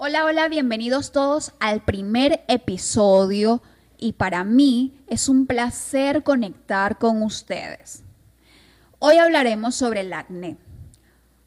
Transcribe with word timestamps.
Hola, 0.00 0.26
hola, 0.26 0.46
bienvenidos 0.48 1.10
todos 1.10 1.54
al 1.58 1.84
primer 1.84 2.44
episodio 2.46 3.64
y 3.98 4.12
para 4.12 4.44
mí 4.44 4.96
es 5.08 5.28
un 5.28 5.48
placer 5.48 6.22
conectar 6.22 6.98
con 6.98 7.20
ustedes. 7.20 8.04
Hoy 9.00 9.16
hablaremos 9.16 9.74
sobre 9.74 10.02
el 10.02 10.12
acné. 10.12 10.56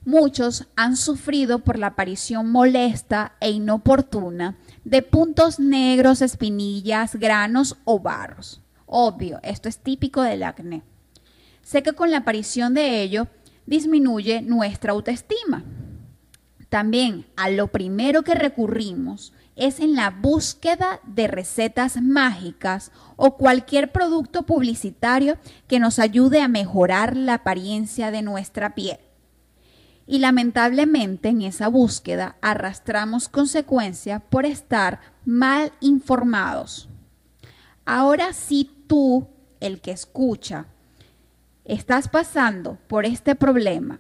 Muchos 0.04 0.68
han 0.76 0.98
sufrido 0.98 1.60
por 1.60 1.80
la 1.80 1.88
aparición 1.88 2.52
molesta 2.52 3.38
e 3.40 3.52
inoportuna 3.52 4.58
de 4.84 5.02
puntos 5.02 5.58
negros, 5.58 6.22
espinillas, 6.22 7.16
granos 7.16 7.78
o 7.86 8.00
barros. 8.00 8.62
Obvio, 8.86 9.40
esto 9.44 9.70
es 9.70 9.78
típico 9.78 10.24
del 10.24 10.44
acné. 10.44 10.84
Sé 11.62 11.84
que 11.84 11.94
con 11.94 12.12
la 12.12 12.18
aparición 12.18 12.74
de 12.74 13.02
ello 13.02 13.30
disminuye 13.66 14.42
nuestra 14.42 14.92
autoestima. 14.92 15.64
También 16.72 17.26
a 17.36 17.50
lo 17.50 17.68
primero 17.68 18.24
que 18.24 18.34
recurrimos 18.34 19.34
es 19.58 19.82
en 19.82 19.94
la 19.94 20.10
búsqueda 20.10 21.02
de 21.04 21.28
recetas 21.28 22.02
mágicas 22.02 22.94
o 23.18 23.36
cualquier 23.36 23.92
producto 23.92 24.44
publicitario 24.44 25.38
que 25.68 25.80
nos 25.82 26.00
ayude 26.00 26.42
a 26.42 26.48
mejorar 26.48 27.18
la 27.18 27.34
apariencia 27.34 28.10
de 28.10 28.22
nuestra 28.22 28.74
piel. 28.74 29.00
Y 30.08 30.20
lamentablemente 30.20 31.28
en 31.28 31.42
esa 31.42 31.68
búsqueda 31.68 32.38
arrastramos 32.40 33.28
consecuencias 33.28 34.22
por 34.30 34.46
estar 34.46 35.02
mal 35.26 35.74
informados. 35.82 36.88
Ahora 37.84 38.32
si 38.32 38.72
tú, 38.88 39.28
el 39.60 39.82
que 39.82 39.92
escucha, 39.92 40.68
estás 41.66 42.08
pasando 42.08 42.78
por 42.88 43.06
este 43.06 43.36
problema, 43.36 44.00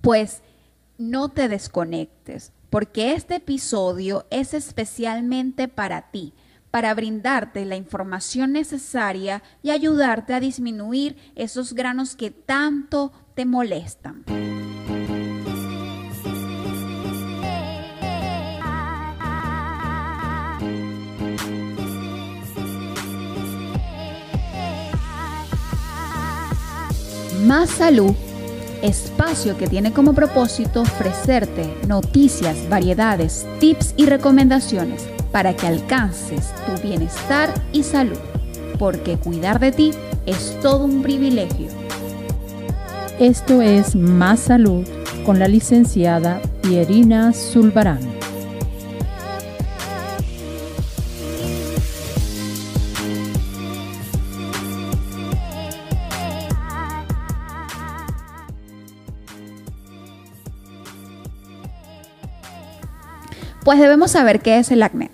pues 0.00 0.40
no 0.98 1.28
te 1.28 1.48
desconectes, 1.48 2.52
porque 2.70 3.12
este 3.12 3.36
episodio 3.36 4.26
es 4.30 4.54
especialmente 4.54 5.68
para 5.68 6.10
ti, 6.10 6.34
para 6.70 6.92
brindarte 6.94 7.64
la 7.64 7.76
información 7.76 8.52
necesaria 8.52 9.42
y 9.62 9.70
ayudarte 9.70 10.34
a 10.34 10.40
disminuir 10.40 11.16
esos 11.36 11.72
granos 11.72 12.16
que 12.16 12.30
tanto 12.30 13.12
te 13.34 13.46
molestan. 13.46 14.24
Más 27.44 27.68
Salud, 27.68 28.14
espacio 28.84 29.56
que 29.56 29.66
tiene 29.66 29.92
como 29.92 30.12
propósito 30.12 30.82
ofrecerte 30.82 31.74
noticias, 31.88 32.68
variedades, 32.68 33.46
tips 33.58 33.94
y 33.96 34.04
recomendaciones 34.06 35.06
para 35.32 35.56
que 35.56 35.66
alcances 35.66 36.52
tu 36.66 36.86
bienestar 36.86 37.52
y 37.72 37.82
salud, 37.82 38.18
porque 38.78 39.16
cuidar 39.16 39.58
de 39.58 39.72
ti 39.72 39.90
es 40.26 40.58
todo 40.60 40.84
un 40.84 41.02
privilegio. 41.02 41.68
Esto 43.18 43.62
es 43.62 43.96
Más 43.96 44.40
Salud 44.40 44.86
con 45.24 45.38
la 45.38 45.48
licenciada 45.48 46.40
Pierina 46.62 47.32
Zulbarán. 47.32 48.13
Pues 63.64 63.78
debemos 63.78 64.10
saber 64.10 64.42
qué 64.42 64.58
es 64.58 64.70
el 64.70 64.82
acné. 64.82 65.10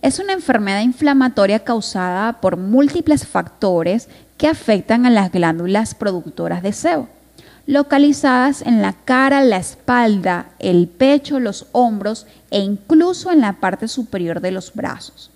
Es 0.00 0.18
una 0.18 0.32
enfermedad 0.32 0.80
inflamatoria 0.80 1.58
causada 1.58 2.40
por 2.40 2.56
múltiples 2.56 3.26
factores 3.26 4.08
que 4.38 4.48
afectan 4.48 5.04
a 5.04 5.10
las 5.10 5.30
glándulas 5.30 5.94
productoras 5.94 6.62
de 6.62 6.72
sebo, 6.72 7.08
localizadas 7.66 8.62
en 8.62 8.80
la 8.80 8.94
cara, 8.94 9.44
la 9.44 9.58
espalda, 9.58 10.46
el 10.58 10.88
pecho, 10.88 11.38
los 11.38 11.66
hombros 11.72 12.26
e 12.50 12.60
incluso 12.60 13.30
en 13.30 13.42
la 13.42 13.52
parte 13.52 13.86
superior 13.88 14.40
de 14.40 14.52
los 14.52 14.72
brazos. 14.72 15.30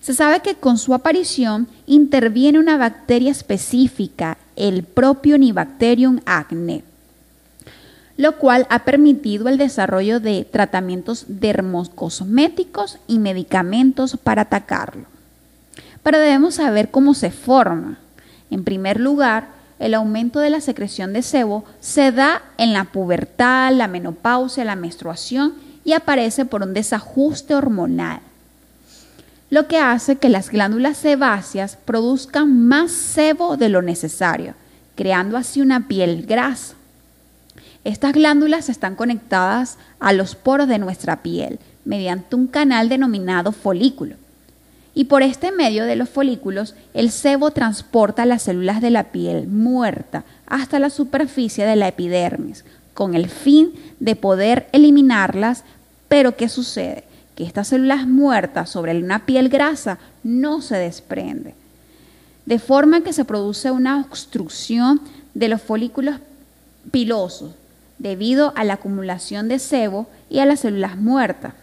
Se 0.00 0.14
sabe 0.14 0.40
que 0.40 0.54
con 0.54 0.78
su 0.78 0.94
aparición 0.94 1.68
interviene 1.86 2.58
una 2.58 2.78
bacteria 2.78 3.30
específica, 3.30 4.38
el 4.56 4.84
propio 4.84 5.36
Nibacterium 5.36 6.20
acne, 6.24 6.82
lo 8.16 8.36
cual 8.38 8.66
ha 8.70 8.80
permitido 8.80 9.48
el 9.48 9.58
desarrollo 9.58 10.20
de 10.20 10.44
tratamientos 10.44 11.24
dermocosméticos 11.28 12.98
y 13.06 13.18
medicamentos 13.18 14.16
para 14.22 14.42
atacarlo. 14.42 15.06
Pero 16.02 16.18
debemos 16.18 16.56
saber 16.56 16.90
cómo 16.90 17.14
se 17.14 17.30
forma. 17.30 17.98
En 18.50 18.64
primer 18.64 19.00
lugar, 19.00 19.48
el 19.78 19.94
aumento 19.94 20.40
de 20.40 20.50
la 20.50 20.60
secreción 20.60 21.12
de 21.12 21.22
sebo 21.22 21.64
se 21.80 22.12
da 22.12 22.42
en 22.58 22.72
la 22.72 22.84
pubertad, 22.84 23.72
la 23.72 23.88
menopausia, 23.88 24.64
la 24.64 24.76
menstruación 24.76 25.54
y 25.84 25.92
aparece 25.92 26.44
por 26.44 26.62
un 26.62 26.74
desajuste 26.74 27.54
hormonal, 27.54 28.20
lo 29.50 29.66
que 29.66 29.78
hace 29.78 30.16
que 30.16 30.28
las 30.28 30.50
glándulas 30.50 30.98
sebáceas 30.98 31.76
produzcan 31.76 32.68
más 32.68 32.92
sebo 32.92 33.56
de 33.56 33.68
lo 33.68 33.82
necesario, 33.82 34.54
creando 34.94 35.36
así 35.36 35.60
una 35.60 35.88
piel 35.88 36.24
grasa. 36.26 36.74
Estas 37.84 38.12
glándulas 38.12 38.68
están 38.68 38.94
conectadas 38.94 39.76
a 39.98 40.12
los 40.12 40.36
poros 40.36 40.68
de 40.68 40.78
nuestra 40.78 41.22
piel 41.22 41.58
mediante 41.84 42.36
un 42.36 42.46
canal 42.46 42.88
denominado 42.88 43.50
folículo. 43.50 44.14
Y 44.94 45.04
por 45.04 45.22
este 45.22 45.50
medio 45.50 45.84
de 45.84 45.96
los 45.96 46.08
folículos, 46.08 46.76
el 46.94 47.10
sebo 47.10 47.50
transporta 47.50 48.26
las 48.26 48.42
células 48.42 48.80
de 48.80 48.90
la 48.90 49.04
piel 49.04 49.48
muerta 49.48 50.24
hasta 50.46 50.78
la 50.78 50.90
superficie 50.90 51.64
de 51.64 51.76
la 51.76 51.88
epidermis, 51.88 52.64
con 52.94 53.14
el 53.14 53.28
fin 53.28 53.72
de 53.98 54.14
poder 54.14 54.68
eliminarlas. 54.72 55.64
Pero 56.08 56.36
¿qué 56.36 56.48
sucede? 56.48 57.04
Que 57.34 57.44
estas 57.44 57.68
células 57.68 58.06
muertas 58.06 58.70
sobre 58.70 58.96
una 58.96 59.24
piel 59.26 59.48
grasa 59.48 59.98
no 60.22 60.60
se 60.60 60.76
desprende. 60.76 61.54
De 62.46 62.60
forma 62.60 63.02
que 63.02 63.12
se 63.12 63.24
produce 63.24 63.70
una 63.70 64.00
obstrucción 64.00 65.00
de 65.34 65.48
los 65.48 65.62
folículos 65.62 66.16
pilosos, 66.90 67.54
debido 68.02 68.52
a 68.56 68.64
la 68.64 68.74
acumulación 68.74 69.48
de 69.48 69.60
sebo 69.60 70.08
y 70.28 70.40
a 70.40 70.46
las 70.46 70.60
células 70.60 70.96
muertas. 70.96 71.54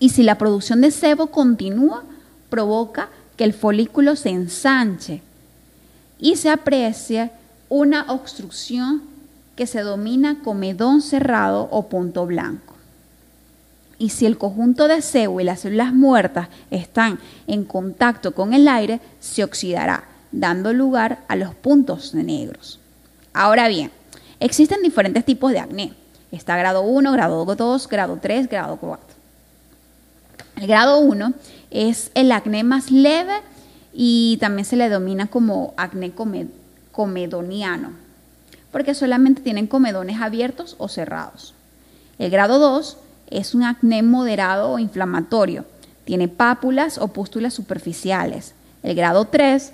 Y 0.00 0.08
si 0.08 0.24
la 0.24 0.38
producción 0.38 0.80
de 0.80 0.90
sebo 0.90 1.28
continúa, 1.28 2.02
provoca 2.48 3.10
que 3.36 3.44
el 3.44 3.52
folículo 3.52 4.16
se 4.16 4.30
ensanche 4.30 5.22
y 6.18 6.34
se 6.34 6.50
aprecie 6.50 7.30
una 7.68 8.10
obstrucción 8.10 9.02
que 9.54 9.68
se 9.68 9.82
domina 9.82 10.40
comedón 10.42 11.00
cerrado 11.00 11.68
o 11.70 11.88
punto 11.88 12.26
blanco. 12.26 12.74
Y 13.98 14.08
si 14.08 14.26
el 14.26 14.36
conjunto 14.36 14.88
de 14.88 15.00
sebo 15.00 15.40
y 15.40 15.44
las 15.44 15.60
células 15.60 15.92
muertas 15.92 16.48
están 16.72 17.20
en 17.46 17.64
contacto 17.64 18.34
con 18.34 18.52
el 18.52 18.66
aire, 18.66 19.00
se 19.20 19.44
oxidará, 19.44 20.04
dando 20.32 20.72
lugar 20.72 21.20
a 21.28 21.36
los 21.36 21.54
puntos 21.54 22.14
negros. 22.14 22.80
Ahora 23.32 23.68
bien, 23.68 23.92
Existen 24.40 24.82
diferentes 24.82 25.24
tipos 25.24 25.52
de 25.52 25.58
acné. 25.58 25.92
Está 26.32 26.56
grado 26.56 26.82
1, 26.82 27.12
grado 27.12 27.44
2, 27.44 27.88
grado 27.88 28.18
3, 28.20 28.48
grado 28.48 28.76
4. 28.76 29.06
El 30.56 30.66
grado 30.66 30.98
1 31.00 31.34
es 31.70 32.10
el 32.14 32.32
acné 32.32 32.64
más 32.64 32.90
leve 32.90 33.34
y 33.92 34.38
también 34.40 34.64
se 34.64 34.76
le 34.76 34.88
denomina 34.88 35.26
como 35.26 35.74
acné 35.76 36.12
comedoniano, 36.92 37.92
porque 38.72 38.94
solamente 38.94 39.42
tienen 39.42 39.66
comedones 39.66 40.20
abiertos 40.20 40.74
o 40.78 40.88
cerrados. 40.88 41.54
El 42.18 42.30
grado 42.30 42.58
2 42.58 42.96
es 43.28 43.54
un 43.54 43.62
acné 43.62 44.02
moderado 44.02 44.70
o 44.70 44.78
inflamatorio, 44.78 45.64
tiene 46.04 46.28
pápulas 46.28 46.98
o 46.98 47.08
pústulas 47.08 47.52
superficiales. 47.52 48.54
El 48.82 48.94
grado 48.94 49.26
3 49.26 49.72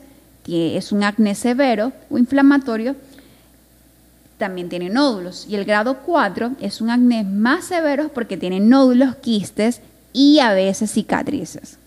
es 0.48 0.92
un 0.92 1.04
acné 1.04 1.34
severo 1.34 1.92
o 2.10 2.19
inflamatorio 2.19 2.96
también 4.38 4.68
tiene 4.68 4.90
nódulos. 4.90 5.46
Y 5.48 5.56
el 5.56 5.64
grado 5.64 5.98
4 6.04 6.52
es 6.60 6.80
un 6.80 6.90
acné 6.90 7.24
más 7.24 7.66
severo 7.66 8.08
porque 8.08 8.36
tiene 8.36 8.60
nódulos, 8.60 9.16
quistes 9.16 9.80
y 10.12 10.38
a 10.38 10.52
veces 10.52 10.92
cicatrices. 10.92 11.78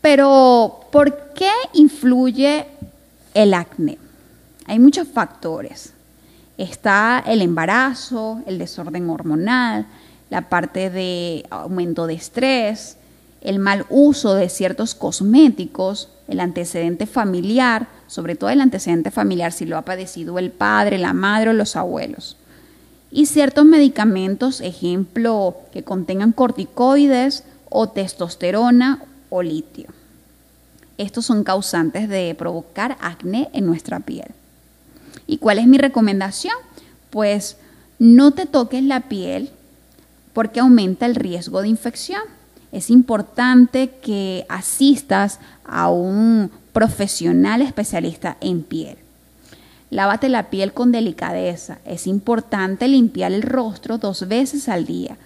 Pero, 0.00 0.86
¿por 0.90 1.32
qué 1.34 1.50
influye 1.72 2.66
el 3.34 3.54
acné? 3.54 3.98
Hay 4.66 4.78
muchos 4.78 5.08
factores. 5.08 5.92
Está 6.56 7.22
el 7.26 7.42
embarazo, 7.42 8.42
el 8.46 8.58
desorden 8.58 9.08
hormonal, 9.10 9.86
la 10.30 10.48
parte 10.48 10.90
de 10.90 11.46
aumento 11.50 12.06
de 12.06 12.14
estrés, 12.14 12.96
el 13.40 13.58
mal 13.58 13.86
uso 13.88 14.34
de 14.34 14.48
ciertos 14.48 14.94
cosméticos, 14.94 16.08
el 16.28 16.40
antecedente 16.40 17.06
familiar, 17.06 17.88
sobre 18.06 18.36
todo 18.36 18.50
el 18.50 18.60
antecedente 18.60 19.10
familiar, 19.10 19.52
si 19.52 19.64
lo 19.64 19.76
ha 19.78 19.82
padecido 19.82 20.38
el 20.38 20.50
padre, 20.50 20.98
la 20.98 21.14
madre 21.14 21.50
o 21.50 21.52
los 21.54 21.74
abuelos. 21.76 22.36
y 23.10 23.24
ciertos 23.24 23.64
medicamentos, 23.64 24.60
ejemplo, 24.60 25.56
que 25.72 25.82
contengan 25.82 26.32
corticoides 26.32 27.42
o 27.70 27.88
testosterona 27.88 29.02
o 29.30 29.42
litio. 29.42 29.86
Estos 30.98 31.24
son 31.24 31.42
causantes 31.42 32.08
de 32.10 32.34
provocar 32.34 32.98
acné 33.00 33.48
en 33.54 33.64
nuestra 33.64 34.00
piel. 34.00 34.26
¿Y 35.26 35.38
cuál 35.38 35.58
es 35.58 35.66
mi 35.66 35.78
recomendación? 35.78 36.54
Pues 37.08 37.56
no 37.98 38.32
te 38.32 38.46
toques 38.46 38.82
la 38.82 39.08
piel 39.08 39.50
porque 40.32 40.60
aumenta 40.60 41.06
el 41.06 41.14
riesgo 41.14 41.62
de 41.62 41.68
infección. 41.68 42.22
Es 42.72 42.90
importante 42.90 43.90
que 44.02 44.44
asistas 44.48 45.40
a 45.64 45.90
un 45.90 46.50
profesional 46.72 47.62
especialista 47.62 48.36
en 48.40 48.62
piel. 48.62 48.96
Lávate 49.90 50.28
la 50.28 50.50
piel 50.50 50.74
con 50.74 50.92
delicadeza. 50.92 51.78
Es 51.86 52.06
importante 52.06 52.88
limpiar 52.88 53.32
el 53.32 53.42
rostro 53.42 53.98
dos 53.98 54.28
veces 54.28 54.68
al 54.68 54.84
día 54.84 55.16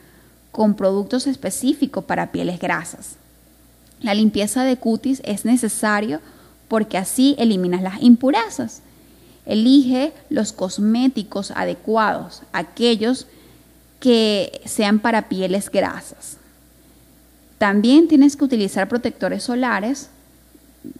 con 0.52 0.74
productos 0.74 1.26
específicos 1.26 2.04
para 2.04 2.30
pieles 2.30 2.60
grasas. 2.60 3.16
La 4.00 4.14
limpieza 4.14 4.64
de 4.64 4.76
cutis 4.76 5.20
es 5.24 5.44
necesario 5.44 6.20
porque 6.68 6.98
así 6.98 7.34
eliminas 7.38 7.82
las 7.82 8.02
impurezas. 8.02 8.82
Elige 9.46 10.12
los 10.28 10.52
cosméticos 10.52 11.50
adecuados, 11.50 12.42
aquellos 12.52 13.26
que 13.98 14.60
sean 14.64 15.00
para 15.00 15.28
pieles 15.28 15.70
grasas. 15.70 16.38
También 17.62 18.08
tienes 18.08 18.34
que 18.34 18.42
utilizar 18.42 18.88
protectores 18.88 19.44
solares, 19.44 20.08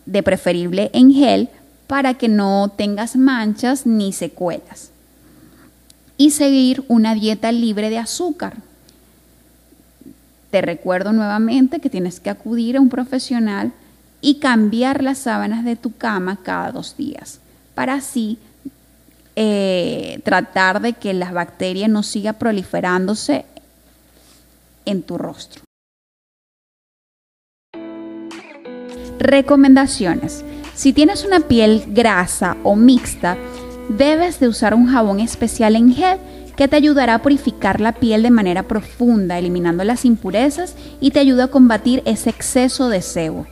de 0.07 0.23
preferible 0.23 0.93
en 0.95 1.13
gel, 1.13 1.49
para 1.89 2.15
que 2.15 2.29
no 2.29 2.73
tengas 2.77 3.17
manchas 3.17 3.85
ni 3.85 4.13
secuelas. 4.13 4.93
Y 6.17 6.31
seguir 6.31 6.85
una 6.87 7.17
dieta 7.17 7.51
libre 7.51 7.91
de 7.91 7.99
azúcar. 7.99 8.59
Te 10.53 10.63
recuerdo 10.63 11.13
nuevamente 11.13 11.81
que 11.81 11.91
tienes 11.91 12.21
que 12.21 12.31
acudir 12.31 12.77
a 12.77 12.81
un 12.81 12.91
profesional 12.91 13.73
y 14.21 14.37
cambiar 14.37 15.03
las 15.03 15.19
sábanas 15.19 15.65
de 15.65 15.75
tu 15.75 15.97
cama 15.97 16.39
cada 16.45 16.71
dos 16.71 16.97
días, 16.97 17.41
para 17.75 17.95
así 17.95 18.39
eh, 19.35 20.21
tratar 20.25 20.81
de 20.81 20.93
que 20.93 21.13
las 21.13 21.33
bacterias 21.33 21.91
no 21.91 22.05
sigan 22.05 22.37
proliferándose 22.37 23.47
en 24.85 25.03
tu 25.03 25.19
rostro. 25.19 25.65
Recomendaciones. 29.23 30.45
Si 30.75 30.93
tienes 30.93 31.25
una 31.25 31.39
piel 31.39 31.85
grasa 31.87 32.57
o 32.65 32.75
mixta, 32.75 33.39
debes 33.89 34.41
de 34.41 34.49
usar 34.49 34.75
un 34.75 34.89
jabón 34.89 35.21
especial 35.21 35.77
en 35.77 35.95
gel 35.95 36.19
que 36.57 36.67
te 36.67 36.75
ayudará 36.75 37.15
a 37.15 37.23
purificar 37.23 37.81
la 37.81 37.93
piel 37.93 38.25
de 38.25 38.33
manera 38.33 38.65
profunda, 38.65 39.39
eliminando 39.39 39.85
las 39.85 40.05
impurezas 40.05 40.75
y 41.01 41.13
te 41.13 41.21
ayuda 41.21 41.45
a 41.45 41.51
combatir 41.53 42.03
ese 42.05 42.31
exceso 42.31 42.89
de 42.89 43.01
sebo, 43.01 43.47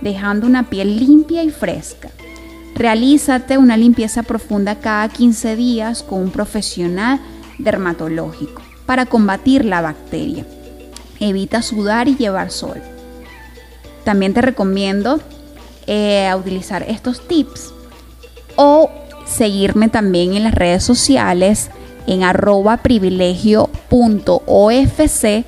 dejando 0.00 0.46
una 0.46 0.70
piel 0.70 0.98
limpia 0.98 1.42
y 1.42 1.50
fresca. 1.50 2.08
Realízate 2.74 3.58
una 3.58 3.76
limpieza 3.76 4.22
profunda 4.22 4.76
cada 4.76 5.06
15 5.10 5.54
días 5.54 6.02
con 6.02 6.22
un 6.22 6.30
profesional 6.30 7.20
dermatológico 7.58 8.62
para 8.86 9.04
combatir 9.04 9.66
la 9.66 9.82
bacteria. 9.82 10.46
Evita 11.20 11.60
sudar 11.60 12.08
y 12.08 12.16
llevar 12.16 12.50
sol. 12.50 12.80
También 14.04 14.34
te 14.34 14.42
recomiendo 14.42 15.20
eh, 15.86 16.30
utilizar 16.38 16.84
estos 16.88 17.26
tips 17.26 17.72
o 18.56 18.90
seguirme 19.26 19.88
también 19.88 20.34
en 20.34 20.44
las 20.44 20.54
redes 20.54 20.84
sociales 20.84 21.70
en 22.06 22.22
arroba 22.22 22.78
privilegio.ofc 22.78 25.44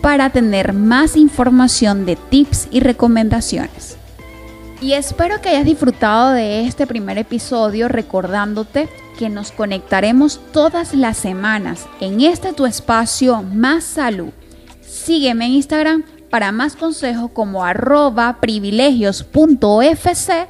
para 0.00 0.30
tener 0.30 0.72
más 0.72 1.16
información 1.16 2.06
de 2.06 2.16
tips 2.16 2.68
y 2.70 2.80
recomendaciones. 2.80 3.96
Y 4.80 4.92
espero 4.92 5.40
que 5.40 5.48
hayas 5.48 5.64
disfrutado 5.64 6.32
de 6.32 6.66
este 6.66 6.86
primer 6.86 7.18
episodio 7.18 7.88
recordándote 7.88 8.88
que 9.18 9.28
nos 9.28 9.50
conectaremos 9.50 10.40
todas 10.52 10.94
las 10.94 11.16
semanas 11.16 11.86
en 12.00 12.20
este 12.20 12.52
tu 12.52 12.64
espacio 12.64 13.42
Más 13.42 13.82
Salud. 13.82 14.30
Sígueme 14.80 15.46
en 15.46 15.52
Instagram 15.52 16.04
para 16.30 16.52
más 16.52 16.76
consejos 16.76 17.30
como 17.32 17.64
arroba 17.64 18.38
privilegios.fc, 18.40 20.46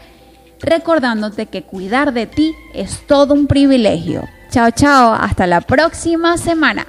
recordándote 0.61 1.47
que 1.47 1.63
cuidar 1.63 2.13
de 2.13 2.27
ti 2.27 2.55
es 2.75 3.07
todo 3.07 3.35
un 3.35 3.47
privilegio. 3.47 4.25
Chao, 4.51 4.71
chao, 4.71 5.15
hasta 5.15 5.47
la 5.47 5.61
próxima 5.61 6.39
semana. 6.39 6.87